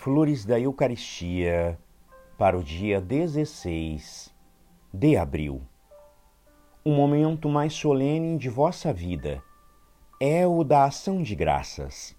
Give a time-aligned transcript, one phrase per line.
[0.00, 1.76] Flores da Eucaristia
[2.38, 4.32] para o dia 16
[4.94, 5.60] de abril.
[6.84, 9.42] O momento mais solene de vossa vida
[10.20, 12.16] é o da ação de graças,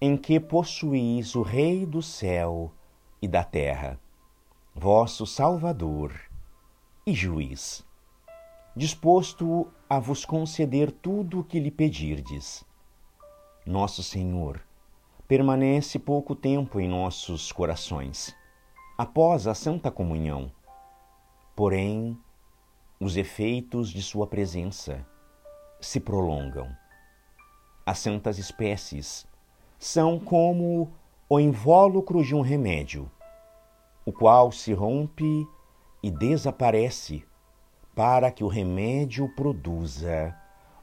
[0.00, 2.72] em que possuís o Rei do céu
[3.20, 4.00] e da terra,
[4.74, 6.18] vosso Salvador
[7.06, 7.86] e Juiz,
[8.74, 12.64] disposto a vos conceder tudo o que lhe pedirdes.
[13.66, 14.62] Nosso Senhor
[15.28, 18.32] permanece pouco tempo em nossos corações,
[18.96, 20.52] após a Santa Comunhão.
[21.56, 22.16] Porém,
[23.00, 25.04] os efeitos de Sua presença
[25.80, 26.68] se prolongam.
[27.84, 29.26] As santas espécies
[29.78, 30.92] são como
[31.28, 33.10] o invólucro de um remédio,
[34.04, 35.44] o qual se rompe
[36.02, 37.24] e desaparece
[37.96, 40.36] para que o remédio produza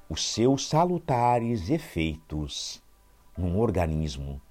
[0.09, 2.82] os seus salutares efeitos
[3.37, 4.41] no organismo.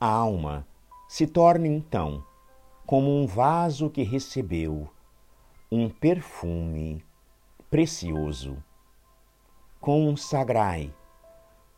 [0.00, 0.66] A alma
[1.08, 2.24] se torna então
[2.86, 4.88] como um vaso que recebeu
[5.70, 7.04] um perfume
[7.70, 8.62] precioso.
[9.80, 10.92] Consagrai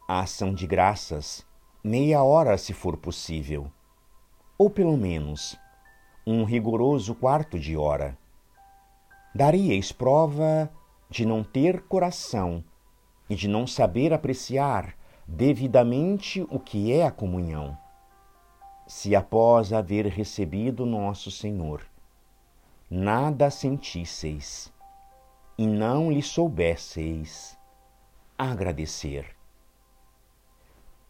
[0.08, 1.46] a ação de graças
[1.82, 3.70] meia hora se for possível,
[4.56, 5.58] ou pelo menos
[6.26, 8.16] um rigoroso quarto de hora.
[9.34, 10.70] Daríeis prova
[11.10, 12.64] de não ter coração
[13.28, 14.96] e de não saber apreciar
[15.26, 17.76] devidamente o que é a comunhão.
[18.86, 21.82] Se após haver recebido nosso Senhor,
[22.90, 24.72] nada sentisseis
[25.56, 27.58] e não lhe soubesseis
[28.36, 29.34] agradecer.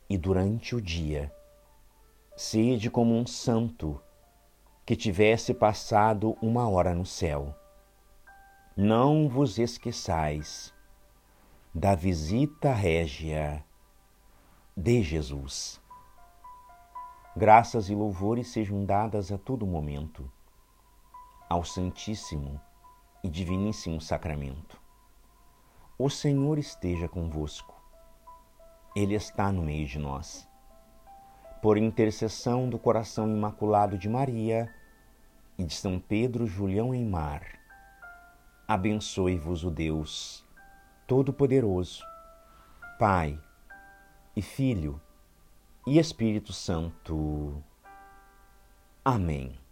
[0.09, 1.33] E durante o dia,
[2.37, 4.01] sede como um santo
[4.85, 7.55] que tivesse passado uma hora no céu.
[8.77, 10.73] Não vos esqueçais
[11.75, 13.65] da visita régia
[14.77, 15.81] de Jesus.
[17.37, 20.29] Graças e louvores sejam dadas a todo momento
[21.49, 22.61] ao Santíssimo
[23.23, 24.81] e Diviníssimo Sacramento.
[25.97, 27.81] O Senhor esteja convosco.
[28.97, 30.49] Ele está no meio de nós.
[31.63, 34.69] Por intercessão do coração imaculado de Maria
[35.57, 37.43] e de São Pedro Julião em Mar,
[38.67, 40.45] abençoe-vos o Deus
[41.07, 42.03] Todo-Poderoso,
[42.99, 43.39] Pai,
[44.37, 45.01] e Filho
[45.87, 47.63] e Espírito Santo.
[49.05, 49.64] Amém.